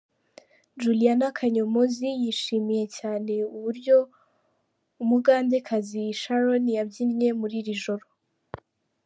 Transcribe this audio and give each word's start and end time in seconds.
Juliana 0.81 1.27
Kanyomozi 1.37 2.09
yishimiye 2.21 2.85
cyane 2.97 3.33
uburyo 3.55 3.97
umugandekazi 5.03 6.03
Sharon 6.21 6.65
yabyinnye 6.77 7.29
muri 7.39 7.55
iri 7.61 7.75
joro. 7.83 8.05